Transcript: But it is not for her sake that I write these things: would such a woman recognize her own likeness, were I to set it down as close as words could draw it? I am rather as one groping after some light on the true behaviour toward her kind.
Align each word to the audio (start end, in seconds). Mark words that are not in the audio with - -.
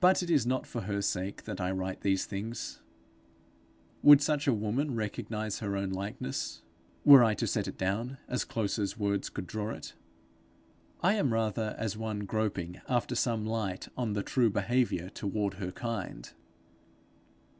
But 0.00 0.20
it 0.20 0.30
is 0.30 0.46
not 0.48 0.66
for 0.66 0.80
her 0.80 1.00
sake 1.00 1.44
that 1.44 1.60
I 1.60 1.70
write 1.70 2.00
these 2.00 2.24
things: 2.24 2.80
would 4.02 4.20
such 4.20 4.48
a 4.48 4.52
woman 4.52 4.96
recognize 4.96 5.60
her 5.60 5.76
own 5.76 5.90
likeness, 5.90 6.62
were 7.04 7.22
I 7.22 7.34
to 7.34 7.46
set 7.46 7.68
it 7.68 7.78
down 7.78 8.18
as 8.26 8.42
close 8.44 8.80
as 8.80 8.98
words 8.98 9.28
could 9.28 9.46
draw 9.46 9.70
it? 9.70 9.92
I 11.04 11.12
am 11.14 11.32
rather 11.32 11.76
as 11.78 11.96
one 11.96 12.24
groping 12.24 12.80
after 12.88 13.14
some 13.14 13.46
light 13.46 13.86
on 13.96 14.14
the 14.14 14.24
true 14.24 14.50
behaviour 14.50 15.08
toward 15.10 15.54
her 15.54 15.70
kind. 15.70 16.32